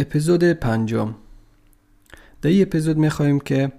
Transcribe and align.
اپیزود 0.00 0.44
پنجم. 0.44 1.14
در 2.42 2.50
این 2.50 2.62
اپیزود 2.62 2.96
می‌خواهیم 2.96 3.40
که 3.40 3.72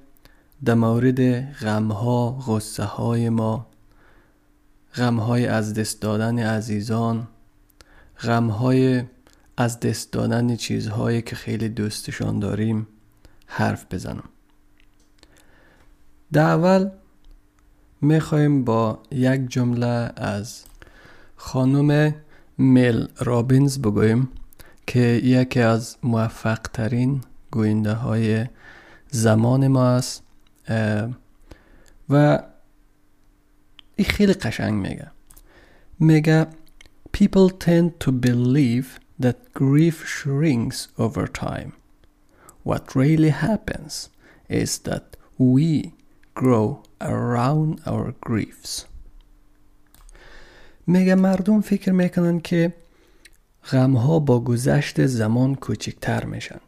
در 0.65 0.74
مورد 0.74 1.51
غمها 1.51 2.31
غصه 2.31 2.83
های 2.83 3.29
ما 3.29 3.67
غمهای 4.96 5.47
از 5.47 5.73
دست 5.73 6.02
دادن 6.02 6.39
عزیزان 6.39 7.28
غمهای 8.24 9.03
از 9.57 9.79
دست 9.79 10.12
دادن 10.12 10.56
چیزهایی 10.56 11.21
که 11.21 11.35
خیلی 11.35 11.70
دوستشان 11.70 12.40
داریم 12.40 12.88
حرف 13.46 13.85
بزنم. 13.92 14.29
در 16.34 16.44
اول 16.45 16.90
می‌خواهیم 18.02 18.63
با 18.63 18.99
یک 19.12 19.41
جمله 19.49 20.12
از 20.16 20.63
خانم 21.35 22.16
میل 22.58 23.08
رابینز 23.19 23.80
بگوییم. 23.80 24.30
که 24.88 24.99
یکی 24.99 25.59
از 25.59 25.98
موفق 26.03 26.59
ترین 26.73 27.22
گوینده 27.52 27.94
های 27.94 28.45
زمان 29.09 29.67
ما 29.67 29.88
است 29.88 30.23
و 32.09 32.44
این 33.95 34.08
خیلی 34.08 34.34
قشنگ 34.34 34.73
میگه 34.73 35.12
میگه 35.99 36.48
People 37.13 37.49
tend 37.49 37.99
to 37.99 38.12
believe 38.12 38.99
that 39.20 39.53
grief 39.53 40.08
shrinks 40.08 40.88
over 40.98 41.27
time. 41.27 41.73
What 42.63 42.95
really 42.95 43.30
happens 43.30 44.09
is 44.50 44.80
that 44.80 45.17
we 45.38 45.94
grow 46.34 46.84
around 47.02 47.81
our 47.86 48.13
griefs. 48.27 48.86
میگه 50.88 51.16
مردم 51.16 51.61
فکر 51.61 51.91
می‌کنن 51.91 52.39
که 52.39 52.73
غمها 53.70 54.20
با 54.20 54.39
گذشت 54.39 55.05
زمان 55.05 55.55
کوچکتر 55.55 56.25
میشن. 56.25 56.59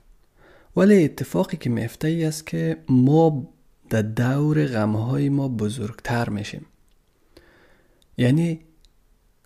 ولی 0.77 1.03
اتفاقی 1.03 1.57
که 1.57 1.69
میفته 1.69 2.07
ای 2.07 2.25
است 2.25 2.47
که 2.47 2.77
ما 2.89 3.49
در 3.89 4.01
دور 4.01 4.65
غمهای 4.65 5.29
ما 5.29 5.47
بزرگتر 5.47 6.29
میشیم. 6.29 6.65
یعنی 8.17 8.59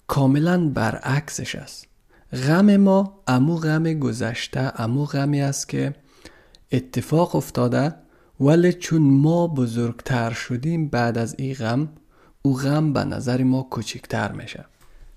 کاملا 0.07 0.69
برعکسش 0.69 1.55
است. 1.55 1.87
غم 2.33 2.77
ما 2.77 3.23
امو 3.27 3.55
غم 3.55 3.93
گذشته 3.93 4.81
امو 4.81 5.05
غمی 5.05 5.41
است 5.41 5.69
که 5.69 5.93
اتفاق 6.71 7.35
افتاده 7.35 7.95
ولی 8.39 8.73
چون 8.73 9.01
ما 9.01 9.47
بزرگتر 9.47 10.31
شدیم 10.31 10.87
بعد 10.87 11.17
از 11.17 11.35
این 11.37 11.53
غم 11.53 11.89
او 12.41 12.53
غم 12.53 12.93
به 12.93 13.03
نظر 13.03 13.43
ما 13.43 13.63
کوچکتر 13.63 14.31
میشه. 14.31 14.65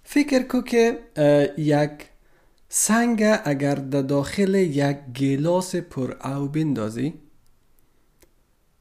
فکر 0.03 0.43
کو 0.43 0.63
که 0.63 0.99
یک 1.59 1.91
سنگ 2.73 3.25
اگر 3.45 3.75
در 3.75 4.03
داخل 4.03 4.55
یک 4.55 4.97
گلاس 4.97 5.77
پر 5.77 6.27
او 6.27 6.49
بندازی 6.49 7.15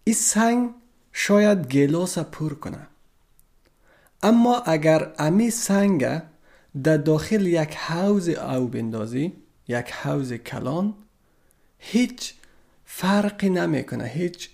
این 0.04 0.16
سنگ 0.16 0.70
شاید 1.12 1.68
گلاس 1.68 2.18
پر 2.18 2.54
کنه. 2.54 2.88
اما 4.24 4.58
اگر 4.58 5.14
امی 5.20 5.50
سنگ 5.50 6.22
در 6.84 6.98
داخل 6.98 7.46
یک 7.46 7.76
حوز 7.76 8.30
او 8.30 8.68
بندازی 8.68 9.34
یک 9.68 9.92
حوز 9.92 10.34
کلان 10.34 10.94
هیچ 11.80 12.34
فرقی 12.86 13.50
نمی‌کنه 13.50 14.04
هیچ 14.04 14.50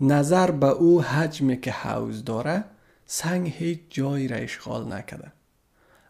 نظر 0.00 0.50
به 0.50 0.66
او 0.66 1.02
حجمی 1.02 1.60
که 1.60 1.70
حوز 1.72 2.24
داره 2.24 2.64
سنگ 3.06 3.48
هیچ 3.48 3.80
جایی 3.90 4.28
را 4.28 4.36
اشغال 4.36 4.92
نکده 4.92 5.32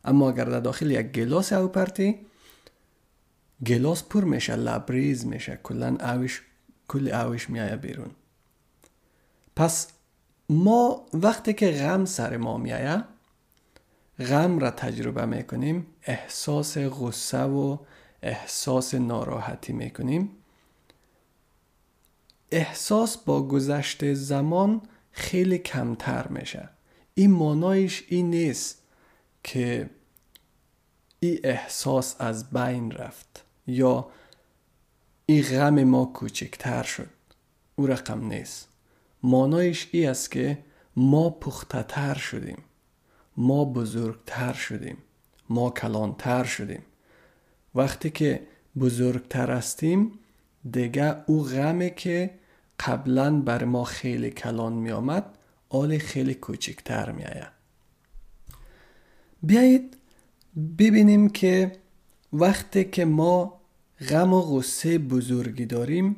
اما 0.04 0.30
اگر 0.30 0.44
در 0.44 0.60
داخل 0.60 0.90
یک 0.90 1.06
گلاس 1.06 1.52
او 1.52 1.68
پرتی 1.68 2.26
گلاس 3.66 4.02
پر 4.02 4.24
میشه 4.24 4.56
لبریز 4.56 5.26
میشه 5.26 5.60
کلا 5.62 5.96
اوش 6.12 6.42
کل 6.88 7.08
اوش 7.08 7.50
میایه 7.50 7.76
بیرون. 7.76 8.10
پس 9.56 9.88
ما 10.48 11.06
وقتی 11.14 11.52
که 11.52 11.70
غم 11.70 12.04
سر 12.04 12.36
ما 12.36 12.56
میایه 12.56 13.04
غم 14.18 14.58
را 14.58 14.70
تجربه 14.70 15.24
می‌کنیم 15.24 15.86
احساس 16.02 16.78
غصه 16.78 17.42
و 17.42 17.78
احساس 18.22 18.94
ناراحتی 18.94 19.72
می‌کنیم. 19.72 20.30
احساس 22.52 23.16
با 23.16 23.42
گذشته 23.48 24.14
زمان 24.14 24.82
خیلی 25.12 25.58
کمتر 25.58 26.28
میشه. 26.28 26.68
این 27.14 27.30
مانایش 27.30 28.04
این 28.08 28.30
نیست 28.30 28.82
که 29.44 29.90
این 31.20 31.40
احساس 31.44 32.16
از 32.18 32.50
بین 32.50 32.90
رفت 32.90 33.44
یا 33.66 34.10
این 35.26 35.42
غم 35.42 35.84
ما 35.84 36.04
کوچکتر 36.04 36.82
شد؟ 36.82 37.10
او 37.76 37.86
رقم 37.86 38.24
نیست. 38.24 38.68
مانایش 39.22 39.88
ای 39.92 40.06
است 40.06 40.30
که 40.30 40.58
ما 40.96 41.30
پخته 41.30 41.82
تر 41.82 42.14
شدیم. 42.14 42.62
ما 43.36 43.64
بزرگتر 43.64 44.52
شدیم. 44.52 44.98
ما 45.48 45.70
کلانتر 45.70 46.44
شدیم. 46.44 46.82
وقتی 47.74 48.10
که 48.10 48.46
بزرگتر 48.78 49.50
هستیم 49.50 50.18
دیگه 50.70 51.16
او 51.26 51.42
غمه 51.42 51.90
که 51.90 52.30
قبلا 52.86 53.40
بر 53.40 53.64
ما 53.64 53.84
خیلی 53.84 54.30
کلان 54.30 54.72
می 54.72 54.90
آمد 54.90 55.38
آل 55.68 55.98
خیلی 55.98 56.34
کوچکتر 56.34 57.12
می 57.12 57.24
آید 57.24 57.52
بیایید 59.42 59.96
ببینیم 60.78 61.28
که 61.28 61.72
وقتی 62.32 62.84
که 62.84 63.04
ما 63.04 63.60
غم 64.08 64.32
و 64.32 64.42
غصه 64.42 64.98
بزرگی 64.98 65.66
داریم 65.66 66.16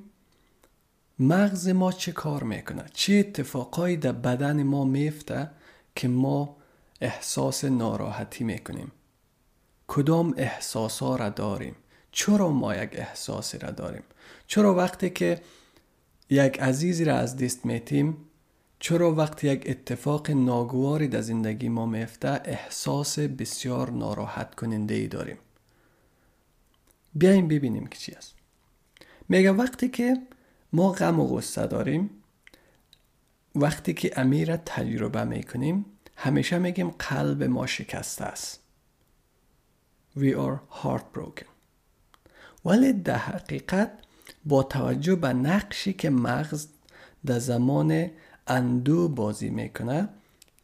مغز 1.19 1.69
ما 1.69 1.93
چه 1.93 2.12
کار 2.12 2.43
می‌کنه؟ 2.43 2.84
چه 2.93 3.15
اتفاقایی 3.15 3.97
در 3.97 4.12
بدن 4.12 4.62
ما 4.62 4.84
میفته 4.84 5.50
که 5.97 6.09
ما 6.09 6.56
احساس 7.00 7.65
ناراحتی 7.65 8.44
می‌کنیم؟ 8.44 8.93
کدام 9.88 10.34
احساسا 10.37 11.16
را 11.16 11.28
داریم؟ 11.28 11.76
چرا 12.12 12.50
ما 12.50 12.75
یک 12.75 12.91
احساسی 12.93 13.59
را 13.59 13.70
داریم؟ 13.70 14.03
چرا 14.47 14.75
وقتی 14.75 15.10
که 15.10 15.41
یک 16.31 16.60
عزیزی 16.60 17.04
را 17.04 17.16
از 17.16 17.37
دست 17.37 17.66
میتیم 17.66 18.16
چرا 18.84 19.15
وقتی 19.15 19.48
یک 19.48 19.65
اتفاق 19.66 20.31
ناگواری 20.31 21.09
در 21.09 21.20
زندگی 21.20 21.69
ما 21.69 21.87
میفته 21.87 22.41
احساس 22.44 23.19
بسیار 23.19 23.91
ناراحت 23.91 24.54
کننده 24.54 24.94
ای 24.94 25.09
داریم؟ 25.09 25.38
بیایم 27.15 27.48
ببینیم 27.48 27.87
که 27.87 27.98
چی 27.98 28.12
است. 28.12 28.34
میگه 29.28 29.53
وقتی 29.53 29.88
که 29.88 30.16
ما 30.72 30.93
غم 30.93 31.20
و 31.20 31.26
غصه 31.26 31.66
داریم 31.66 32.10
وقتی 33.54 33.94
که 33.94 34.20
امیر 34.20 34.56
تجربه 34.56 35.25
می‌کنیم 35.25 35.84
همیشه 36.16 36.59
میگیم 36.59 36.91
قلب 36.91 37.43
ما 37.43 37.66
شکسته 37.66 38.25
است. 38.25 38.60
We 40.19 40.34
are 40.34 40.82
heartbroken. 40.82 41.47
ولی 42.64 42.93
در 42.93 43.16
حقیقت 43.16 43.93
با 44.44 44.62
توجه 44.62 45.14
به 45.14 45.32
نقشی 45.32 45.93
که 45.93 46.10
مغز 46.10 46.66
در 47.26 47.38
زمان 47.38 48.10
اندو 48.47 49.09
بازی 49.09 49.51
می‌کنه. 49.51 50.09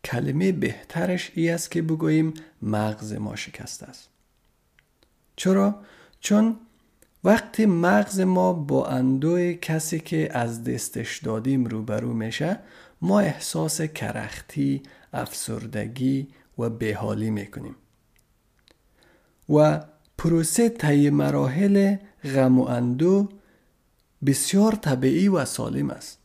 کلمه 0.04 0.52
بهترش 0.52 1.32
ای 1.34 1.50
است 1.50 1.70
که 1.70 1.82
بگوییم 1.82 2.34
مغز 2.62 3.12
ما 3.12 3.36
شکسته 3.36 3.86
است. 3.86 4.08
چرا؟ 5.36 5.80
چون 6.20 6.56
وقتی 7.24 7.66
مغز 7.66 8.20
ما 8.20 8.52
با 8.52 8.86
اندوی 8.86 9.54
کسی 9.54 10.00
که 10.00 10.38
از 10.38 10.64
دستش 10.64 11.18
دادیم 11.18 11.64
روبرو 11.64 12.12
میشه 12.12 12.58
ما 13.00 13.20
احساس 13.20 13.80
کرختی، 13.80 14.82
افسردگی 15.12 16.28
و 16.58 16.70
بهالی 16.70 17.30
می‌کنیم. 17.30 17.76
و 19.48 19.84
پروسه 20.18 20.68
طی 20.68 21.10
مراحل 21.10 21.96
غم 22.24 22.58
و 22.58 22.62
اندو 22.62 23.28
بسیار 24.26 24.72
طبیعی 24.72 25.28
و 25.28 25.44
سالم 25.44 25.90
است. 25.90 26.18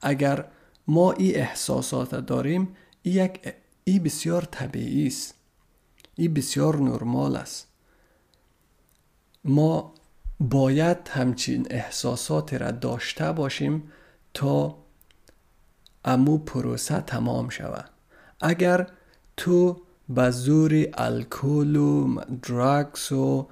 اگر 0.00 0.44
ما 0.86 1.12
این 1.12 1.36
احساسات 1.36 2.14
داریم 2.14 2.76
ای 3.02 3.12
یک 3.12 3.54
ای 3.84 3.98
بسیار 3.98 4.42
طبیعی 4.42 5.06
است. 5.06 5.34
ای 6.14 6.28
بسیار 6.28 6.76
نرمال 6.76 7.36
است. 7.36 7.66
ما 9.44 9.94
باید 10.40 11.08
همچین 11.08 11.66
احساسات 11.70 12.54
را 12.54 12.70
داشته 12.70 13.32
باشیم 13.32 13.92
تا 14.34 14.78
امو 16.04 16.38
پروسه 16.38 17.00
تمام 17.00 17.48
شود. 17.48 17.90
اگر 18.40 18.86
تو 19.36 19.82
به 20.08 20.30
زور 20.30 20.86
الکل 20.94 21.76
و 21.76 22.20
درگس 22.42 23.12
و 23.12 23.48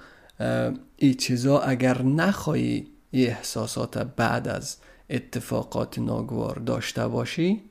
ای 0.96 1.14
چیزا 1.14 1.60
اگر 1.60 2.02
نخواهی 2.02 2.86
ای 3.10 3.26
احساسات 3.26 3.98
بعد 3.98 4.48
از 4.48 4.76
اتفاقات 5.10 5.98
ناگوار 5.98 6.58
داشته 6.58 7.08
باشی 7.08 7.62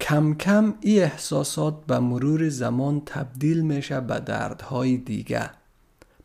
کم 0.00 0.34
کم 0.34 0.74
ای 0.80 1.00
احساسات 1.00 1.86
به 1.86 1.98
مرور 1.98 2.48
زمان 2.48 3.02
تبدیل 3.06 3.60
میشه 3.60 4.00
به 4.00 4.20
دردهای 4.20 4.96
دیگه. 4.96 5.50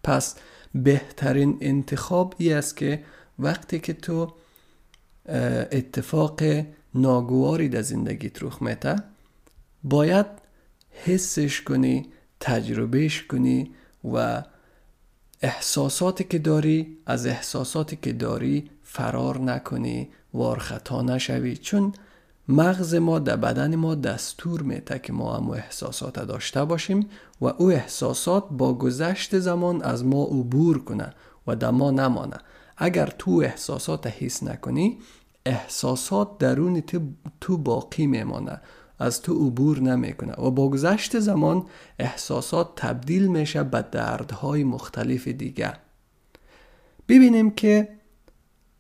پس 0.04 0.36
بهترین 0.76 1.58
انتخاب 1.62 2.36
ای 2.38 2.54
است 2.54 2.78
که 2.78 3.04
وقتی 3.40 3.80
که 3.80 3.94
تو 3.94 4.34
اتفاق 5.72 6.42
ناگواری 6.96 7.70
در 7.70 7.82
زندگیت 7.82 8.44
رخ 8.44 8.62
میته 8.62 8.96
باید 9.84 10.26
حسش 11.06 11.62
کنی 11.62 12.12
تجربهش 12.40 13.24
کنی 13.24 13.72
و 14.14 14.44
احساساتی 15.42 16.24
که 16.24 16.40
داری 16.40 16.98
از 17.06 17.26
احساساتی 17.26 17.96
که 18.02 18.14
داری 18.14 18.70
فرار 18.84 19.40
نکنی. 19.40 20.10
وارخطا 20.34 21.02
نشوی 21.02 21.58
چون 21.58 21.94
مغز 22.48 22.96
ما 22.96 23.20
در 23.20 23.36
بدن 23.36 23.76
ما 23.76 23.96
دستور 23.96 24.62
میده 24.62 25.00
که 25.00 25.14
ما 25.14 25.38
هم 25.38 25.50
احساسات 25.50 26.20
داشته 26.20 26.66
باشیم 26.66 27.10
و 27.42 27.46
او 27.46 27.72
احساسات 27.72 28.46
با 28.52 28.74
گذشت 28.74 29.40
زمان 29.40 29.82
از 29.82 30.06
ما 30.06 30.24
عبور 30.24 30.84
کنه 30.84 31.14
و 31.48 31.56
در 31.56 31.72
ما 31.72 31.92
نمانه. 31.92 32.38
اگر 32.78 33.06
تو 33.20 33.32
احساسات 33.32 34.08
حس 34.08 34.44
نکنی 34.44 34.98
احساسات 35.46 36.38
درون 36.38 36.84
تو 37.42 37.58
باقی 37.58 38.08
میمانه. 38.08 38.62
از 39.00 39.22
تو 39.22 39.48
عبور 39.48 39.80
نمی‌کنه. 39.80 40.34
و 40.34 40.52
با 40.52 40.70
گذشت 40.70 41.20
زمان 41.20 41.66
احساسات 42.00 42.70
تبدیل 42.76 43.28
میشه 43.28 43.64
به 43.64 43.86
دردهای 43.92 44.64
مختلف 44.64 45.28
دیگه 45.28 45.74
ببینیم 47.08 47.52
که 47.52 47.90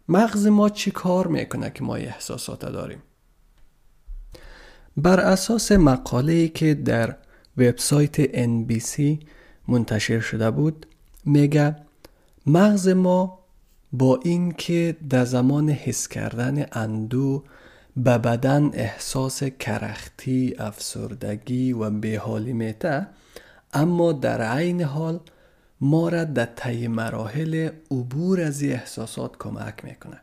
مغز 0.09 0.47
ما 0.47 0.69
چی 0.69 0.91
کار 0.91 1.27
می‌کنه 1.27 1.69
که 1.69 1.83
ما 1.83 1.95
احساسات 1.95 2.59
داریم؟ 2.65 3.03
بر 4.97 5.19
اساس 5.19 5.71
مقاله 5.71 6.47
که 6.47 6.73
در 6.73 7.15
وبسایت 7.57 8.45
NBC 8.45 9.25
منتشر 9.67 10.19
شده 10.19 10.51
بود 10.51 10.85
میگه 11.25 11.75
مغز 12.45 12.87
ما 12.87 13.39
با 13.93 14.19
اینکه 14.23 14.97
در 15.09 15.25
زمان 15.25 15.69
حس 15.69 16.07
کردن 16.07 16.65
اندو 16.71 17.43
به 17.97 18.17
بدن 18.17 18.69
احساس 18.73 19.43
کرختی، 19.43 20.55
افسردگی 20.59 21.73
و 21.73 21.89
بحالی 21.89 22.53
میته 22.53 23.07
اما 23.73 24.11
در 24.11 24.41
عین 24.41 24.81
حال 24.81 25.19
ما 25.85 26.09
را 26.09 26.23
در 26.23 26.45
طی 26.45 26.87
مراحل 26.87 27.69
عبور 27.91 28.41
از 28.41 28.63
احساسات 28.63 29.37
کمک 29.37 29.85
می‌کنه 29.85 30.19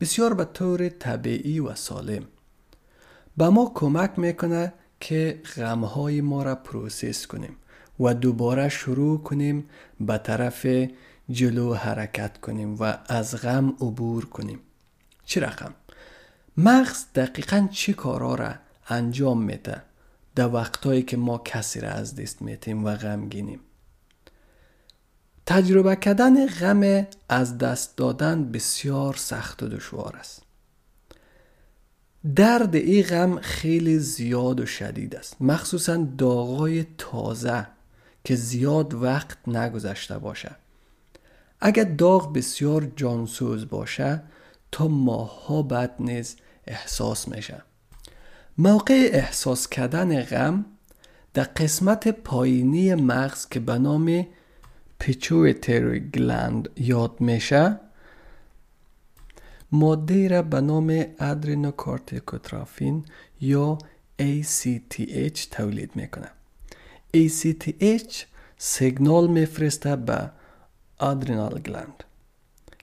بسیار 0.00 0.34
به 0.34 0.44
طور 0.44 0.88
طبیعی 0.88 1.60
و 1.60 1.74
سالم. 1.74 2.24
به 3.36 3.48
ما 3.48 3.72
کمک 3.74 4.18
می‌کنه 4.18 4.72
که 5.00 5.42
غمهای 5.56 6.20
ما 6.20 6.42
را 6.42 6.54
پروسس 6.54 7.26
کنیم 7.26 7.56
و 8.00 8.14
دوباره 8.14 8.68
شروع 8.68 9.22
کنیم 9.22 9.68
به 10.00 10.18
طرف 10.18 10.66
جلو 11.30 11.74
حرکت 11.74 12.40
کنیم 12.40 12.76
و 12.80 12.94
از 13.06 13.36
غم 13.36 13.68
عبور 13.68 14.24
کنیم. 14.24 14.60
چه 15.24 15.40
رقم؟ 15.40 15.74
مغز 16.56 17.04
دقیقا 17.14 17.68
چه 17.72 17.92
کارا 17.92 18.34
را 18.34 18.54
انجام 18.88 19.42
میده؟ 19.42 19.82
در 20.34 20.54
وقتهایی 20.54 21.02
که 21.02 21.16
ما 21.16 21.38
کسی 21.38 21.80
را 21.80 21.90
از 21.90 22.14
دست 22.14 22.42
میتیم 22.42 22.84
و 22.84 22.94
غمگینیم. 22.94 23.60
تجربه 25.48 25.96
کردن 25.96 26.46
غم 26.46 27.06
از 27.28 27.58
دست 27.58 27.96
دادن 27.96 28.52
بسیار 28.52 29.14
سخت 29.14 29.62
و 29.62 29.68
دشوار 29.68 30.16
است. 30.16 30.42
درد 32.34 32.74
این 32.74 33.02
غم 33.02 33.40
خیلی 33.40 33.98
زیاد 33.98 34.60
و 34.60 34.66
شدید 34.66 35.16
است. 35.16 35.36
مخصوصا 35.42 35.96
داغای 36.18 36.86
تازه 36.98 37.66
که 38.24 38.36
زیاد 38.36 38.94
وقت 38.94 39.38
نگذشته 39.46 40.18
باشه. 40.18 40.50
اگر 41.60 41.84
داغ 41.84 42.32
بسیار 42.32 42.92
جانسوز 42.96 43.68
باشه 43.68 44.22
تا 44.72 44.88
ماهها 44.88 45.62
بعد 45.62 45.94
نیز 45.98 46.36
احساس 46.66 47.28
میشه. 47.28 47.62
موقع 48.58 49.08
احساس 49.12 49.68
کردن 49.68 50.22
غم 50.22 50.64
در 51.34 51.44
قسمت 51.44 52.08
پایینی 52.08 52.94
مغز 52.94 53.48
که 53.48 53.60
به 53.60 53.78
نام 53.78 54.26
پیچویتری 54.98 56.00
گلند 56.00 56.68
یاد 56.76 57.20
میشه 57.20 57.80
ماده 59.72 60.28
را 60.28 60.42
به 60.42 60.60
نام 60.60 61.04
adrenocorticotropin 61.18 63.04
یا 63.40 63.78
ACTH 64.20 65.40
تولید 65.50 65.96
می‌کنه. 65.96 66.28
ACTH 67.16 68.14
سیگنال 68.58 69.26
میفرسته 69.26 69.96
به 69.96 70.30
adrenal 71.00 71.58
gland 71.58 72.04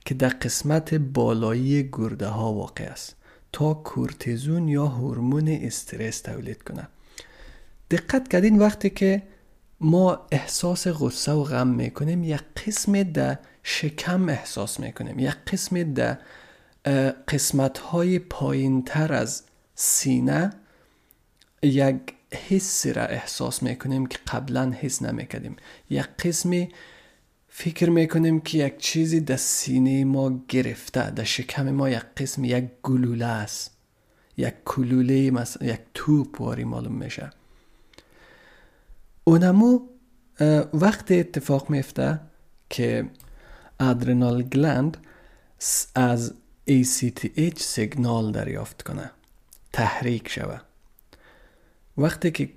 که 0.04 0.14
در 0.14 0.28
قسمت 0.28 0.94
بالایی 0.94 1.88
گرده 1.92 2.26
ها 2.26 2.52
واقع 2.52 2.84
است 2.84 3.16
تا 3.52 3.74
کورتیزون 3.74 4.68
یا 4.68 4.86
هورمون 4.86 5.48
استرس 5.48 6.20
تولید 6.20 6.62
کنه. 6.62 6.88
دقت 7.90 8.28
کردین 8.28 8.58
وقتی 8.58 8.90
که 8.90 9.22
ما 9.80 10.26
احساس 10.32 10.86
غصه 10.86 11.32
و 11.32 11.44
غم 11.44 11.68
می‌کنیم 11.68 12.24
یک 12.24 12.40
قسم 12.66 13.02
در 13.02 13.38
شکم 13.62 14.28
احساس 14.28 14.80
می‌کنیم. 14.80 15.18
یک 15.18 15.34
قسم 15.46 15.92
در 15.92 16.18
قسمت 17.28 17.78
های 17.78 18.18
پایین 18.18 18.84
تر 18.84 19.12
از 19.12 19.42
سینه 19.74 20.50
یک 21.62 22.00
حسی 22.48 22.92
را 22.92 23.02
احساس 23.02 23.62
می‌کنیم 23.62 24.06
که 24.06 24.18
قبلا 24.26 24.70
حس 24.70 25.02
نمی‌کردیم. 25.02 25.56
یک 25.90 26.06
قسمی 26.06 26.68
فکر 27.48 27.90
می‌کنیم 27.90 28.40
که 28.40 28.58
یک 28.58 28.78
چیزی 28.78 29.20
در 29.20 29.36
سینه 29.36 30.04
ما 30.04 30.40
گرفته 30.48 31.10
در 31.10 31.24
شکم 31.24 31.70
ما 31.70 31.90
یک 31.90 32.02
قسم 32.16 32.44
یک 32.44 32.64
گلوله 32.82 33.26
است. 33.26 33.76
یک 34.36 34.54
کلوله 34.64 35.30
مثلا 35.30 35.68
یک 35.68 35.80
توپ 35.94 36.40
واری 36.40 36.64
معلوم 36.64 36.92
میشه. 36.92 37.30
اونمو 39.28 39.80
وقت 40.74 41.12
اتفاق 41.12 41.70
میفته 41.70 42.20
که 42.70 43.10
ادرنال 43.80 44.42
گلند 44.42 44.96
از 45.94 46.34
ACTH 46.70 47.58
سیگنال 47.58 48.32
دریافت 48.32 48.82
کنه. 48.82 49.10
تحریک 49.72 50.28
شوه. 50.28 50.60
وقتی 51.98 52.30
که 52.30 52.50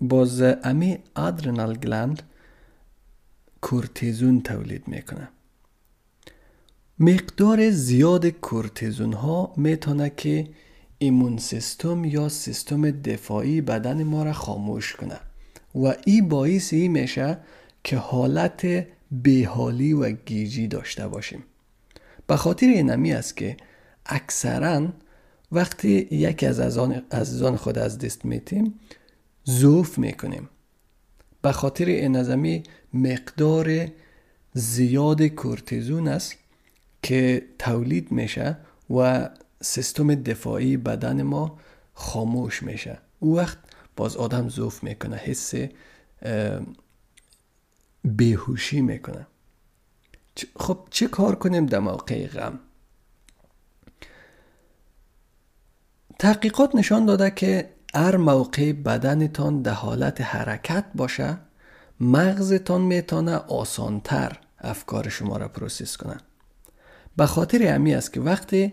باز 0.00 0.42
امی 0.42 0.98
ادرنال 1.16 1.76
گلند 1.76 2.22
کورتیزون 3.60 4.40
تولید 4.40 4.88
می‌کنه. 4.88 5.28
مقدار 6.98 7.70
زیاد 7.70 8.26
کورتیزون 8.26 9.12
ها 9.12 9.54
می‌تونه 9.56 10.10
که 10.16 10.48
ایمون 10.98 11.38
سیستم 11.38 12.04
یا 12.04 12.28
سیستم 12.28 12.90
دفاعی 12.90 13.60
بدن 13.60 14.02
ما 14.02 14.22
را 14.22 14.32
خاموش 14.32 14.96
کنه. 14.96 15.20
و 15.76 15.94
این 16.04 16.28
باعث 16.28 16.72
ای 16.72 16.88
میشه 16.88 17.38
که 17.84 17.96
حالت 17.96 18.86
بحالی 19.24 19.92
و 19.92 20.10
گیجی 20.10 20.68
داشته 20.68 21.08
باشیم. 21.08 21.44
به 22.26 22.36
خاطر 22.36 22.66
اینمی 22.66 23.12
است 23.12 23.36
که 23.36 23.56
اکثرا 24.06 24.88
وقتی 25.52 26.08
یکی 26.10 26.46
از 26.46 26.60
عزیزان 27.10 27.56
خود 27.56 27.78
از 27.78 27.98
دست 27.98 28.24
میتیم 28.24 28.74
زوف 29.44 29.98
می‌کنیم. 29.98 30.48
به 31.42 31.52
خاطر 31.52 31.84
این 31.84 32.62
مقدار 32.92 33.88
زیاد 34.54 35.22
کورتیزون 35.22 36.08
است 36.08 36.34
که 37.02 37.42
تولید 37.58 38.12
میشه 38.12 38.56
و 38.90 39.28
سیستم 39.60 40.14
دفاعی 40.14 40.76
بدن 40.76 41.22
ما 41.22 41.58
خاموش 41.94 42.62
میشه. 42.62 42.98
او 43.20 43.36
وقت 43.36 43.58
باز 43.96 44.16
آدم 44.16 44.48
زوف 44.48 44.82
می‌کنه 44.84 45.16
حس 45.16 45.54
بیهوشی 48.04 48.80
می‌کنه. 48.80 49.26
خب 50.56 50.78
چه 50.90 51.06
کار 51.06 51.34
کنیم 51.34 51.66
در 51.66 51.78
موقع 51.78 52.26
غم؟ 52.26 52.58
تحقیقات 56.18 56.74
نشان 56.74 57.06
داده 57.06 57.30
که 57.30 57.72
هر 57.94 58.16
موقع 58.16 58.72
بدنتان 58.72 59.62
در 59.62 59.72
حالت 59.72 60.20
حرکت 60.20 60.84
باشه 60.94 61.38
مغزتان 62.00 62.80
می‌تونه 62.80 63.36
آسانتر 63.36 64.40
افکار 64.58 65.08
شما 65.08 65.36
را 65.36 65.48
پروسس 65.48 65.96
کنه. 65.96 66.16
به 67.16 67.26
خاطر 67.26 67.74
امی 67.74 67.94
است 67.94 68.12
که 68.12 68.20
وقتی 68.20 68.72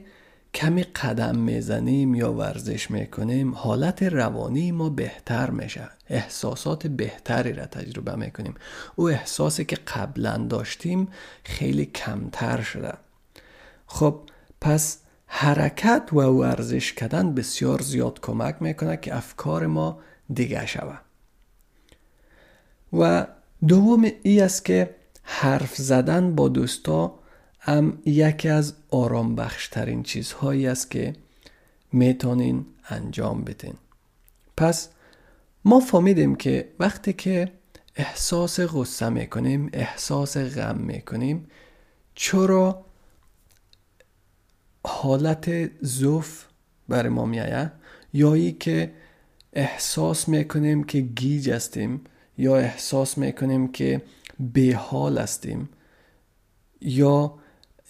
کمی 0.53 0.83
قدم 0.83 1.38
می‌زنیم 1.38 2.15
یا 2.15 2.33
ورزش 2.33 2.91
می‌کنیم 2.91 3.55
حالت 3.55 4.03
روانی 4.03 4.72
ما 4.72 4.89
بهتر 4.89 5.50
میشه. 5.50 5.89
احساسات 6.10 6.88
بهتری 6.88 7.53
را 7.53 7.65
تجربه 7.65 8.15
می‌کنیم. 8.15 8.53
او 8.95 9.10
احساسی 9.10 9.65
که 9.65 9.75
قبلا 9.75 10.38
داشتیم 10.38 11.07
خیلی 11.43 11.86
کمتر 11.86 12.62
شده. 12.62 12.93
خب 13.86 14.19
پس 14.62 14.98
حرکت 15.25 16.10
و 16.13 16.22
ورزش 16.22 16.93
کردن 16.93 17.33
بسیار 17.33 17.81
زیاد 17.81 18.19
کمک 18.22 18.55
می‌کنه 18.60 18.98
که 18.98 19.15
افکار 19.15 19.67
ما 19.67 20.00
دیگه 20.33 20.65
شوه. 20.65 20.98
و 22.93 23.27
دوم 23.67 24.05
ای 24.24 24.41
است 24.41 24.65
که 24.65 24.95
حرف 25.24 25.75
زدن 25.75 26.36
با 26.36 26.50
دوستا 26.50 27.19
هم 27.65 27.98
یکی 28.05 28.50
از 28.50 28.74
آرام 28.89 29.36
بخشترین 29.36 30.03
چیزهایی 30.03 30.67
است 30.67 30.91
که 30.91 31.15
می‌تونین 31.91 32.65
انجام 32.89 33.43
بدین. 33.43 33.74
پس 34.58 34.89
ما 35.65 35.79
فهمیدیم 35.79 36.36
که 36.36 36.70
وقتی 36.79 37.13
که 37.13 37.51
احساس 37.96 38.60
غصه 38.60 39.10
می‌کنیم 39.10 39.70
احساس 39.74 40.38
غم 40.38 40.77
می‌کنیم 40.77 41.48
چرا 42.15 42.86
حالت 44.86 45.72
زوف 45.86 46.46
بر 46.89 47.10
ما 47.10 47.25
میایه 47.25 47.72
یا 48.13 48.34
ای 48.34 48.51
که 48.51 48.93
احساس 49.53 50.29
می‌کنیم 50.29 50.84
که 50.84 51.00
گیج 51.00 51.50
هستیم 51.50 52.01
یا 52.38 52.58
احساس 52.58 53.17
می‌کنیم 53.17 53.72
که 53.72 54.01
به 54.39 54.75
حال 54.75 55.17
هستیم 55.17 55.70
یا 56.82 57.42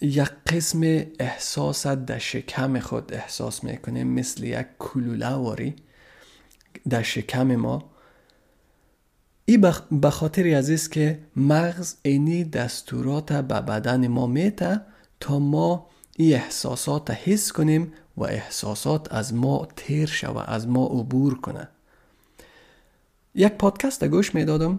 یک 0.04 0.30
قسم 0.46 0.82
احساس 1.18 1.86
در 1.86 2.18
شکم 2.18 2.78
خود 2.78 3.12
احساس 3.14 3.64
می‌کنیم 3.64 4.06
مثل 4.06 4.44
یک 4.44 4.66
کلوله 4.78 5.28
واری 5.28 5.76
در 6.88 7.02
شکم 7.02 7.56
ما. 7.56 7.90
این 9.44 9.72
به 9.90 10.10
خاطر 10.10 10.54
از 10.54 10.88
که 10.88 11.18
مغز 11.36 11.94
اینی 12.02 12.44
دستورات 12.44 13.32
به 13.32 13.60
بدن 13.60 14.06
ما 14.06 14.26
میته 14.26 14.80
تا 15.20 15.38
ما 15.38 15.86
این 16.16 16.34
احساسات 16.34 17.10
حس 17.10 17.52
کنیم 17.52 17.92
و 18.16 18.24
احساسات 18.24 19.12
از 19.12 19.34
ما 19.34 19.68
تیر 19.76 20.08
شوه 20.08 20.44
از 20.46 20.68
ما 20.68 20.86
عبور 20.86 21.40
کنه. 21.40 21.68
یک 23.34 23.52
پادکست 23.52 24.04
گوش 24.04 24.34
می‌دادم 24.34 24.78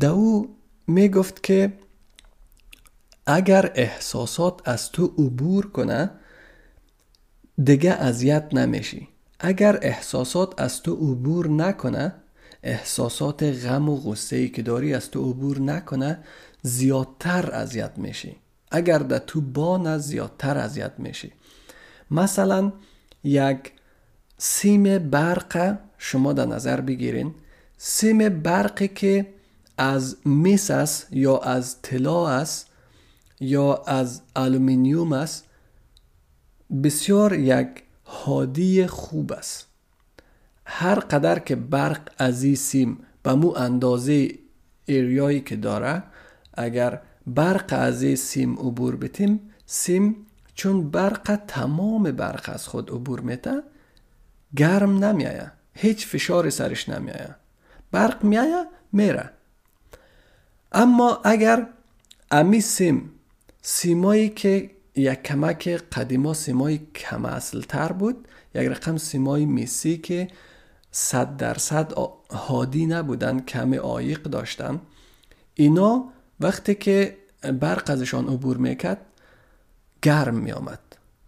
دو 0.00 0.48
می‌گفت 0.86 1.42
که 1.42 1.72
اگر 3.30 3.72
احساسات 3.74 4.68
از 4.68 4.92
تو 4.92 5.06
عبور 5.06 5.70
کنه 5.70 6.10
دیگه 7.64 7.92
اذیت 7.92 8.48
نمیشی. 8.52 9.08
اگر 9.40 9.78
احساسات 9.82 10.60
از 10.60 10.82
تو 10.82 10.94
عبور 10.94 11.48
نکنه 11.48 12.14
احساسات 12.62 13.42
غم 13.42 13.88
و 13.88 13.96
غصه 13.96 14.36
ای 14.36 14.48
که 14.48 14.62
داری 14.62 14.94
از 14.94 15.10
تو 15.10 15.30
عبور 15.30 15.60
نکنه 15.60 16.18
زیادتر 16.62 17.54
اذیت 17.54 17.92
میشی. 17.96 18.36
اگر 18.70 18.98
در 18.98 19.18
تو 19.18 19.40
بانه 19.40 19.98
زیادتر 19.98 20.58
اذیت 20.58 20.92
میشی. 20.98 21.32
مثلا 22.10 22.72
یک 23.24 23.72
سیم 24.38 24.98
برق 24.98 25.78
شما 25.98 26.32
در 26.32 26.46
نظر 26.46 26.80
بگیرین. 26.80 27.34
سیم 27.78 28.28
برقی 28.28 28.88
که 28.88 29.26
از 29.78 30.16
مس 30.24 30.70
است 30.70 31.06
یا 31.10 31.38
از 31.38 31.82
طلا 31.82 32.28
است 32.28 32.67
یا 33.40 33.74
از 33.74 34.22
آلومینیوم 34.34 35.12
است 35.12 35.44
بسیار 36.84 37.32
یک 37.34 37.68
هادی 38.04 38.86
خوب 38.86 39.32
است. 39.32 39.66
هر 40.64 40.94
قدر 40.94 41.38
که 41.38 41.56
برق 41.56 42.00
از 42.18 42.42
این 42.42 42.54
سیم 42.54 42.98
به 43.22 43.34
همو 43.34 43.54
اندازه 43.56 44.28
area 44.84 45.21
یی 45.21 45.40
که 45.40 45.56
داره 45.56 46.02
اگر 46.54 47.00
برق 47.26 47.66
از 47.68 48.02
این 48.02 48.16
سیم 48.16 48.58
عبور 48.58 48.96
بدیم 48.96 49.40
سیم 49.66 50.26
چون 50.54 50.90
برق 50.90 51.40
تمام 51.48 52.02
برق 52.02 52.50
از 52.52 52.68
خود 52.68 52.90
عبور 52.90 53.20
میته 53.20 53.62
گرم 54.56 55.04
نمیایه 55.04 55.52
هیچ 55.74 56.06
فشار 56.06 56.50
سرش 56.50 56.88
نمیایه. 56.88 57.34
برق 57.92 58.24
میایه 58.24 58.66
میره. 58.92 59.30
اما 60.72 61.20
اگر 61.24 61.66
امی 62.30 62.60
سیم 62.60 63.10
سیمایی 63.62 64.28
که 64.28 64.70
یک 64.94 65.22
کمک 65.22 65.68
قدیما 65.68 66.34
سیمای 66.34 66.80
کم 66.94 67.24
اصل 67.24 67.60
تر 67.60 67.92
بود 67.92 68.28
یک 68.54 68.68
رقم 68.68 68.96
سیمای 68.96 69.46
میسی 69.46 69.98
که 69.98 70.28
صد 70.90 71.36
درصد 71.36 71.92
هادی 72.30 72.86
نبودن 72.86 73.40
کم 73.40 73.74
عایق 73.74 74.22
داشتن. 74.22 74.80
اینا 75.54 76.04
وقتی 76.40 76.74
که 76.74 77.16
برق 77.60 77.90
ازشان 77.90 78.28
عبور 78.28 78.56
می‌کرد 78.56 79.06
گرم 80.02 80.34
میآمد 80.34 80.80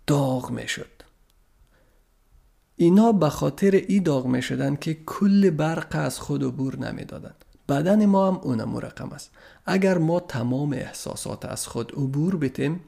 داغ 0.07 0.51
می‌شد. 0.51 1.03
اینا 2.77 3.13
به 3.13 3.29
خاطر 3.29 3.71
ای 3.89 4.01
داغ 4.01 4.27
می‌شدن 4.27 4.77
که 4.77 4.95
کل 5.07 5.51
برق 5.51 5.89
از 5.91 6.19
خود 6.19 6.45
عبور 6.45 6.77
نمی‌دادند 6.77 7.45
بدن 7.71 8.07
ما 8.07 8.29
هم 8.29 8.37
اونم 8.43 8.77
رقم 8.77 9.11
است. 9.13 9.31
اگر 9.67 9.99
ما 9.99 10.21
تمام 10.21 10.73
احساسات 10.73 11.45
از 11.45 11.67
خود 11.67 11.93
عبور 11.93 12.37
بتیم 12.37 12.81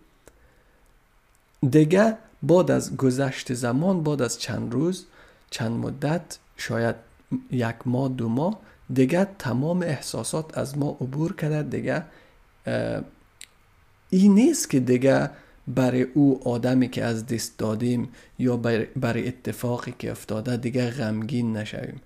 دیگه 1.70 2.16
بعد 2.42 2.70
از 2.70 2.96
گذشت 2.96 3.54
زمان 3.54 4.02
بعد 4.02 4.22
از 4.22 4.40
چند 4.40 4.72
روز 4.72 5.06
چند 5.50 5.72
مدت 5.72 6.38
شاید 6.56 6.96
یک 7.50 7.76
ماه 7.86 8.08
دو 8.08 8.28
ماه 8.28 8.60
دیگه 8.92 9.26
تمام 9.38 9.82
احساسات 9.82 10.58
از 10.58 10.78
ما 10.78 10.90
عبور 11.00 11.36
کرده 11.36 11.62
دیگه 11.62 12.02
این 14.10 14.34
نیست 14.34 14.70
که 14.70 14.80
دیگه 14.80 15.30
برای 15.68 16.02
او 16.02 16.48
آدمی 16.48 16.88
که 16.88 17.04
از 17.04 17.26
دست 17.26 17.58
دادیم 17.58 18.08
یا 18.38 18.56
برای 18.96 19.28
اتفاقی 19.28 19.94
که 19.98 20.10
افتاده 20.10 20.56
دیگه 20.56 20.90
غمگین 20.90 21.56
نشویم. 21.56 22.00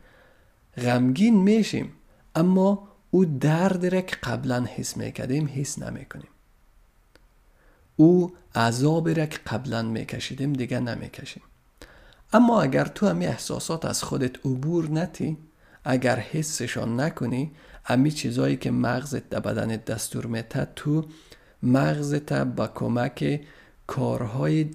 غمگین 0.76 1.36
میشیم. 1.36 1.92
اما 2.36 2.88
او 3.10 3.24
درد 3.24 3.86
را 3.86 4.00
که 4.00 4.16
قبلا 4.16 4.64
حس 4.64 4.96
می‌کردیم 4.96 5.50
حس 5.54 5.78
نمی‌کنیم. 5.78 6.28
او 7.96 8.36
عذاب 8.54 9.08
را 9.08 9.26
که 9.26 9.38
قبلا 9.46 9.82
میکشیدیم 9.82 10.52
دیگه 10.52 10.80
نمی‌کشیم. 10.80 11.42
اما 12.32 12.62
اگر 12.62 12.84
تو 12.84 13.06
همی 13.06 13.26
احساسات 13.26 13.84
از 13.84 14.02
خودت 14.02 14.46
عبور 14.46 14.90
نتی 14.90 15.36
اگر 15.84 16.18
حسشان 16.18 17.00
نکنی 17.00 17.52
امی 17.88 18.10
چیزایی 18.10 18.56
که 18.56 18.70
مغزت 18.70 19.28
در 19.28 19.40
بدنت 19.40 19.84
دستور 19.84 20.26
میته 20.26 20.68
تو 20.76 21.04
مغزت 21.62 22.32
با 22.32 22.66
کمک 22.66 23.40
کارهای 23.86 24.70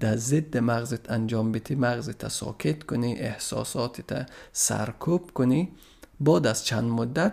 در 0.00 0.16
ضد 0.16 0.56
مغزت 0.56 1.10
انجام 1.10 1.52
بدی 1.52 1.74
مغزت 1.74 2.28
ساکت 2.28 2.82
کنی 2.82 3.14
احساساتت 3.14 4.26
سرکوب 4.52 5.30
کنی. 5.30 5.72
بعد 6.20 6.46
از 6.46 6.64
چند 6.64 6.84
مدت 6.84 7.32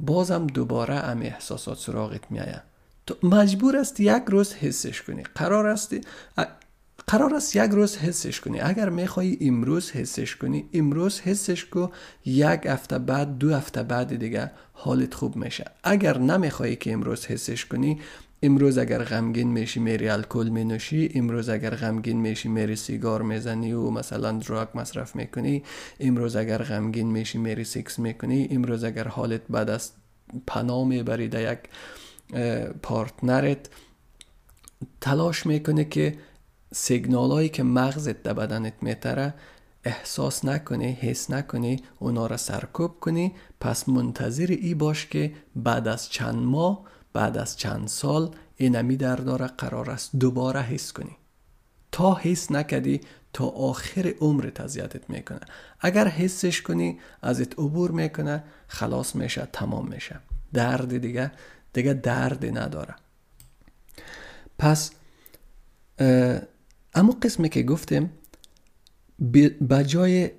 بازم 0.00 0.46
دوباره 0.46 0.94
ام 0.94 1.22
احساسات 1.22 1.78
سراغت 1.78 2.30
میآید. 2.30 2.62
تو 3.06 3.16
مجبور 3.22 3.76
است 3.76 4.00
یک 4.00 4.22
روز 4.26 4.52
حسش 4.54 5.02
کنی. 5.02 5.22
قرار 5.22 5.66
است 5.66 5.94
قرار 7.06 7.34
است 7.34 7.56
یک 7.56 7.70
روز 7.70 7.96
حسش 7.96 8.40
کنی. 8.40 8.60
اگر 8.60 8.88
می‌خوای 8.88 9.38
امروز 9.40 9.90
حسش 9.90 10.36
کنی 10.36 10.68
امروز 10.72 11.20
حسش 11.20 11.64
کو. 11.64 11.86
یک 12.24 12.60
هفته 12.66 12.98
بعد 12.98 13.38
دو 13.38 13.54
هفته 13.54 13.82
بعد 13.82 14.16
دیگه 14.16 14.50
حالت 14.72 15.14
خوب 15.14 15.36
میشه. 15.36 15.64
اگر 15.84 16.18
نمی‌خوای 16.18 16.76
که 16.76 16.92
امروز 16.92 17.26
حسش 17.26 17.64
کنی 17.64 18.00
امروز 18.42 18.78
اگر 18.78 19.04
غمگین 19.04 19.48
میشی 19.48 19.80
میری 19.80 20.08
الکل 20.08 20.48
می 20.48 20.64
نوشی 20.64 21.10
امروز 21.14 21.48
اگر 21.48 21.70
غمگین 21.70 22.20
میشی 22.20 22.48
میری 22.48 22.76
سیگار 22.76 23.22
می‌زنی 23.22 23.72
و 23.72 23.90
مثلا 23.90 24.32
drug 24.32 24.68
مصرف 24.74 25.16
می‌کنی. 25.16 25.62
امروز 26.00 26.36
اگر 26.36 26.58
غمگین 26.58 27.06
میشی 27.06 27.38
میری 27.38 27.64
سکس 27.64 27.98
می‌کنی. 27.98 28.48
امروز 28.50 28.84
اگر 28.84 29.08
حالت 29.08 29.48
بد 29.48 29.70
است 29.70 29.96
پناه 30.46 30.86
می‌بری 30.86 31.28
در 31.28 31.52
یک 31.52 31.58
پارتنرت. 32.82 33.68
تلاش 35.00 35.46
می‌کنه 35.46 35.84
که 35.84 36.18
سیگنال 36.74 37.30
هایی 37.30 37.48
که 37.48 37.62
مغزت 37.62 38.22
در 38.22 38.32
بدنت 38.32 38.74
میتره 38.82 39.34
احساس 39.84 40.44
نکنی 40.44 40.92
حس 40.92 41.30
نکنی 41.30 41.82
اونا 41.98 42.26
را 42.26 42.36
سرکوب 42.36 43.00
کنی. 43.00 43.34
پس 43.60 43.88
منتظر 43.88 44.46
ای 44.60 44.74
باش 44.74 45.06
که 45.06 45.32
بعد 45.56 45.88
از 45.88 46.08
چند 46.10 46.38
ماه 46.38 46.84
بعد 47.16 47.38
از 47.38 47.56
چند 47.56 47.88
سال 47.88 48.30
اینمی 48.56 48.96
در 48.96 49.16
داره 49.16 49.46
قرار 49.46 49.90
است 49.90 50.16
دوباره 50.16 50.62
حس 50.62 50.92
کنی. 50.92 51.16
تا 51.92 52.14
حس 52.14 52.50
نکدی 52.50 53.00
تا 53.32 53.44
آخر 53.46 54.14
عمر 54.20 54.50
اذیتت 54.56 55.10
می‌کنه. 55.10 55.40
اگر 55.80 56.08
حسش 56.08 56.62
کنی 56.62 56.98
ازت 57.22 57.52
عبور 57.52 57.90
می‌کنه 57.90 58.44
خلاص 58.68 59.16
میشه 59.16 59.48
تمام 59.52 59.88
میشه. 59.88 60.20
درد 60.52 60.98
دیگه 60.98 61.32
دیگه 61.72 61.92
درد 61.92 62.58
نداره. 62.58 62.94
پس 64.58 64.90
اما 66.94 67.12
قسمی 67.22 67.48
که 67.48 67.62
گفتیم 67.62 68.12
بجای 69.70 70.30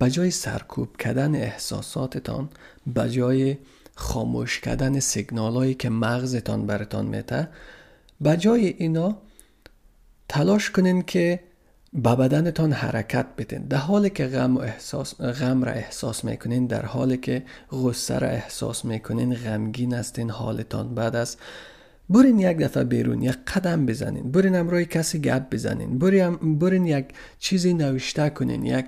بجای 0.00 0.30
سرکوب 0.30 0.96
کردن 0.96 1.34
احساساتتان 1.34 2.48
بجای 2.96 3.56
خاموش 3.98 4.60
کردن 4.60 5.00
سیگنال 5.00 5.54
هایی 5.54 5.74
که 5.74 5.90
مغزتان 5.90 6.66
برتان 6.66 7.06
میته 7.06 7.48
بجای 8.24 8.74
اینا 8.78 9.16
تلاش 10.28 10.70
کنین 10.70 11.02
که 11.02 11.40
با 11.92 12.16
بدنتان 12.16 12.72
حرکت 12.72 13.26
بدین. 13.38 13.62
در 13.62 13.76
حالی 13.76 14.10
که 14.10 14.26
غم, 14.26 14.56
و 14.56 14.60
احساس، 14.60 15.20
غم 15.20 15.64
را 15.64 15.72
احساس 15.72 16.24
می‌کنین 16.24 16.66
در 16.66 16.86
حالی 16.86 17.16
که 17.16 17.42
غصه 17.72 18.18
را 18.18 18.28
احساس 18.28 18.84
می‌کنین 18.84 19.34
غمگین 19.34 19.94
هستین 19.94 20.30
حالتان 20.30 20.94
بد 20.94 21.16
است. 21.16 21.38
برین 22.10 22.38
یک 22.38 22.56
دفعه 22.56 22.84
بیرون 22.84 23.22
یک 23.22 23.38
قدم 23.54 23.86
بزنین. 23.86 24.32
برین 24.32 24.56
امروی 24.56 24.84
کسی 24.84 25.20
گپ 25.20 25.50
بزنین. 25.50 25.98
برین, 26.58 26.86
یک 26.86 27.04
چیزی 27.38 27.74
نوشته 27.74 28.30
کنین 28.30 28.64
یک 28.64 28.86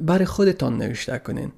برای 0.00 0.24
خودتان 0.24 0.76
نوشته 0.76 1.18
کنین. 1.18 1.52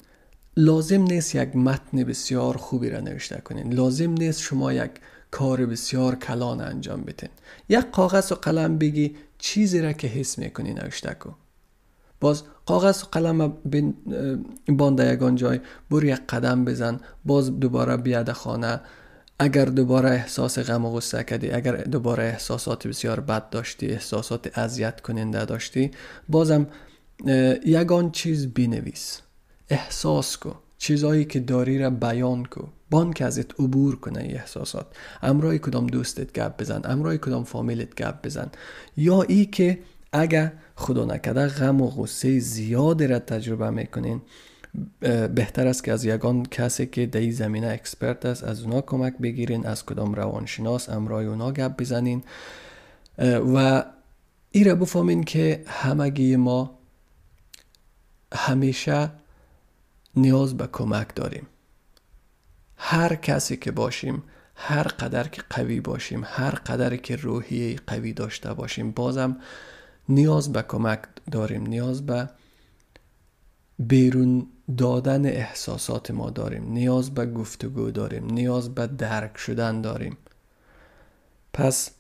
لازم 0.57 1.03
نیست 1.03 1.35
یک 1.35 1.57
متن 1.57 2.05
بسیار 2.05 2.57
خوبی 2.57 2.91
را 2.91 3.01
نوشته 3.01 3.43
کنین. 3.45 3.73
لازم 3.73 4.11
نیست 4.11 4.41
شما 4.41 4.73
یک 4.73 4.91
کار 5.31 5.67
بسیار 5.67 6.15
کلان 6.15 6.61
انجام 6.61 7.03
بدین. 7.03 7.31
یک 7.69 7.91
کاغذ 7.91 8.33
و 8.33 8.35
قلم 8.35 8.79
بگی 8.79 9.17
چیزی 9.39 9.81
را 9.81 9.93
که 9.93 10.09
حس 10.09 10.39
می‌کنی 10.39 10.75
نوشته 10.75 11.15
کن 11.15 11.35
باز 12.21 12.43
کاغذ 12.67 13.03
و 13.03 13.07
قلم 13.13 13.57
بانده 14.69 15.13
یگان 15.13 15.37
جای 15.37 15.61
برو 15.91 16.05
یک 16.05 16.21
قدم 16.29 16.65
بزن 16.65 17.01
باز 17.25 17.61
دوباره 17.61 17.97
بیاد 17.97 18.33
خانه. 18.33 18.81
اگر 19.39 19.65
دوباره 19.65 20.11
احساس 20.11 20.59
غم 20.59 20.85
و 20.85 20.91
غصه 20.91 21.25
کردی 21.25 21.51
اگر 21.51 21.77
دوباره 21.77 22.25
احساسات 22.25 22.87
بسیار 22.87 23.21
بد 23.21 23.51
داشتی 23.51 23.87
احساسات 23.87 24.59
اذیت 24.59 25.01
کننده 25.01 25.45
داشتی 25.45 25.91
بازم 26.29 26.67
یگان 27.65 28.11
چیز 28.11 28.47
بینویس 28.47 29.21
احساس 29.73 30.37
کو 30.37 30.51
چیزهایی 30.79 31.25
که 31.25 31.41
داری 31.41 31.79
را 31.79 31.91
بیان 31.91 32.45
کو. 32.45 32.63
بان 32.91 33.13
که 33.13 33.25
ازت 33.25 33.61
عبور 33.61 33.97
کنه 33.97 34.21
ای 34.21 34.35
احساسات. 34.35 34.87
امرای 35.23 35.59
کدام 35.59 35.87
دوستت 35.87 36.33
گپ 36.33 36.61
بزن 36.61 36.81
امرای 36.85 37.19
کدام 37.19 37.45
فامیلت 37.45 37.95
گپ 37.95 38.23
بزن. 38.23 38.51
یا 38.97 39.23
ای 39.23 39.47
که 39.47 39.79
اگر 40.13 40.53
خدا 40.77 41.05
نکده 41.05 41.47
غم 41.47 41.81
و 41.81 41.91
غصه 41.91 42.39
زیاد 42.39 43.03
را 43.03 43.19
تجربه 43.19 43.71
می‌کنین 43.71 44.23
بهتر 45.35 45.67
است 45.67 45.85
که 45.85 45.93
از 45.93 46.05
یگان 46.05 46.43
کسی 46.43 46.87
که 46.87 47.07
در 47.07 47.31
زمینه 47.31 47.67
اکسپرت 47.67 48.27
است 48.27 48.45
از 48.45 48.63
اونا 48.63 48.81
کمک 48.81 49.19
بگیرین 49.19 49.67
از 49.67 49.87
کدام 49.87 50.15
روانشناس 50.15 50.89
امرای 50.89 51.27
اونا 51.27 51.53
گپ 51.53 51.77
بزنین. 51.77 52.23
و 53.55 53.85
ای 54.51 54.65
را 54.65 54.75
بفهمین 54.75 55.25
که 55.25 55.65
همگی 55.67 56.37
ما 56.37 56.79
همیشه 58.35 59.11
نیاز 60.17 60.57
به 60.57 60.67
کمک 60.73 61.15
داریم. 61.15 61.47
هر 62.77 63.15
کسی 63.15 63.57
که 63.57 63.73
باشیم 63.73 64.23
هر 64.55 64.83
قدر 64.83 65.29
که 65.29 65.43
قوی 65.51 65.81
باشیم 65.81 66.23
هر 66.27 66.51
قدر 66.51 66.97
که 66.97 67.17
روحی 67.17 67.77
قوی 67.87 68.13
داشته 68.13 68.55
باشیم 68.55 68.91
بازم 68.91 69.37
نیاز 70.09 70.53
به 70.53 70.63
کمک 70.63 71.03
داریم 71.31 71.67
نیاز 71.67 72.07
به 72.07 72.29
بیرون 73.79 74.47
دادن 74.79 75.27
احساسات 75.27 76.11
ما 76.11 76.31
داریم 76.31 76.73
نیاز 76.73 77.15
به 77.15 77.27
گفتگو 77.27 77.91
داریم 77.91 78.25
نیاز 78.25 78.75
به 78.75 78.87
درک 78.87 79.39
شدن 79.39 79.81
داریم. 79.81 80.17
پس 81.53 81.91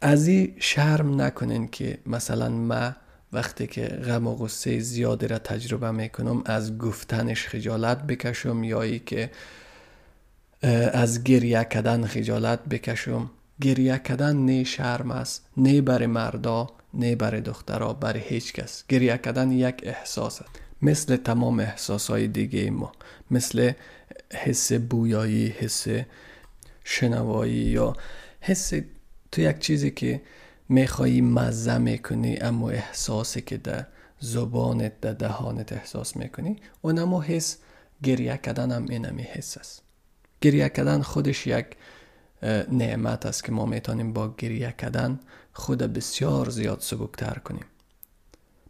از 0.00 0.26
این 0.26 0.56
شرم 0.58 1.20
نکنین 1.20 1.68
که 1.68 1.98
مثلا 2.06 2.48
ما 2.48 2.92
وقتی 3.34 3.66
که 3.66 3.82
غم 3.86 4.26
و 4.26 4.36
غصه 4.36 4.78
زیادی 4.78 5.26
را 5.26 5.38
تجربه 5.38 5.90
می‌کنم 5.90 6.42
از 6.46 6.78
گفتنش 6.78 7.48
خجالت 7.48 8.02
بکشم 8.02 8.64
یا 8.64 8.82
ای 8.82 8.98
که 8.98 9.30
از 10.92 11.24
گریه 11.24 11.64
کردن 11.64 12.06
خجالت 12.06 12.64
بکشم. 12.64 13.30
گریه 13.60 13.98
کردن 13.98 14.36
نه 14.36 14.64
شرم 14.64 15.10
است 15.10 15.46
نه 15.56 15.80
برای 15.80 16.06
مردا 16.06 16.66
نه 16.94 17.16
برای 17.16 17.40
دخترها 17.40 17.92
برای 17.92 18.20
هیچ 18.20 18.52
کس. 18.52 18.84
گریه 18.88 19.18
کردن 19.18 19.52
یک 19.52 19.80
احساس 19.82 20.42
است. 20.42 20.50
مثل 20.82 21.16
تمام 21.16 21.60
احساس 21.60 22.10
های 22.10 22.28
دیگه 22.28 22.70
ما. 22.70 22.92
مثل 23.30 23.72
حس 24.32 24.72
بویایی 24.72 25.46
حس 25.48 25.86
شنوایی 26.84 27.52
یا 27.52 27.96
حس 28.40 28.72
تو 29.32 29.40
یک 29.40 29.58
چیزی 29.58 29.90
که 29.90 30.20
میخوایی 30.74 31.20
مزه 31.20 31.78
می‌کنی 31.78 32.36
اما 32.36 32.70
احساسی 32.70 33.40
که 33.40 33.56
در 33.56 33.86
زبانت 34.20 35.00
در 35.00 35.12
دهانت 35.12 35.72
احساس 35.72 36.16
می‌کنی 36.16 36.56
اونمو 36.82 37.20
حس 37.20 37.58
گریه 38.02 38.36
کردن 38.36 38.72
هم 38.72 38.86
اینمی 38.88 39.22
حس 39.22 39.58
است. 39.58 39.82
گریه 40.40 40.68
کردن 40.68 41.02
خودش 41.02 41.46
یک 41.46 41.66
نعمت 42.72 43.26
است 43.26 43.44
که 43.44 43.52
ما 43.52 43.66
می‌تونیم 43.66 44.12
با 44.12 44.34
گریه 44.38 44.74
کردن 44.78 45.20
خود 45.52 45.78
بسیار 45.78 46.50
زیاد 46.50 46.80
سبکتر 46.80 47.34
کنیم. 47.34 47.64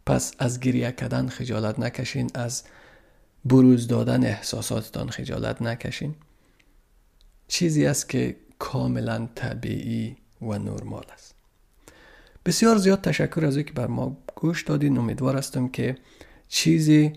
پس 0.05 0.33
از 0.39 0.59
گریه 0.59 0.91
کردن 0.91 1.27
خجالت 1.27 1.79
نکشین 1.79 2.29
از 2.33 2.63
بروز 3.45 3.87
دادن 3.87 4.23
احساساتتان 4.23 5.09
خجالت 5.09 5.61
نکشین. 5.61 6.15
چیزی 7.47 7.85
است 7.85 8.09
که 8.09 8.35
کاملا 8.59 9.29
طبیعی 9.35 10.17
و 10.41 10.57
نرمال 10.57 11.05
است. 11.13 11.34
بسیار 12.45 12.77
زیاد 12.77 13.01
تشکر 13.01 13.45
از 13.45 13.57
که 13.57 13.73
بر 13.73 13.87
ما 13.87 14.17
گوش 14.35 14.63
دادین. 14.63 14.97
امیدوار 14.97 15.37
هستم 15.37 15.67
که 15.67 15.97
چیزی 16.47 17.13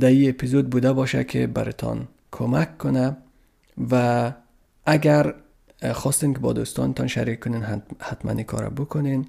در 0.00 0.08
این 0.08 0.28
اپیزود 0.28 0.70
بوده 0.70 0.92
باشه 0.92 1.24
که 1.24 1.46
برتان 1.46 2.08
کمک 2.32 2.78
کنه 2.78 3.16
و 3.90 4.32
اگر 4.86 5.34
خواستین 5.92 6.34
که 6.34 6.40
با 6.40 6.52
دوستانتان 6.52 7.06
شریک 7.06 7.40
کنین 7.40 7.62
حتما 7.98 8.32
این 8.32 8.42
کار 8.42 8.68
بکنین. 8.68 9.26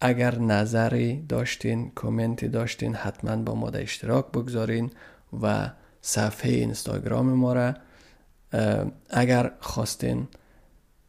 اگر 0.00 0.38
نظری 0.38 1.22
داشتین 1.28 1.90
کامنتی 1.94 2.48
داشتین 2.48 2.94
حتما 2.94 3.36
با 3.36 3.54
ما 3.54 3.70
در 3.70 3.82
اشتراک 3.82 4.26
بگذارین 4.26 4.90
و 5.42 5.70
صفحه 6.00 6.52
اینستاگرام 6.52 7.32
ما 7.32 7.52
را 7.52 7.74
اگر 9.10 9.52
خواستین 9.60 10.28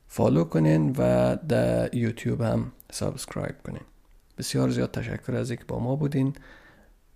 follow 0.07 0.43
کنین 0.43 0.95
و 0.97 1.35
در 1.35 1.95
یوتیوب 1.95 2.41
هم 2.41 2.71
subscribe 2.91 3.55
کنین. 3.65 3.83
بسیار 4.37 4.69
زیاد 4.69 4.91
تشکر 4.91 5.35
از 5.35 5.49
اینکه 5.51 5.65
با 5.65 5.79
ما 5.79 5.95
بودین. 5.95 6.33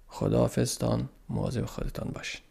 خداحافظتان. 0.08 1.10
مواظب 1.30 1.66
خودتان 1.66 2.12
باشین. 2.16 2.42